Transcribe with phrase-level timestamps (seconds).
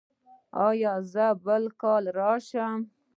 [0.67, 2.79] ایا زه بل کال راشم؟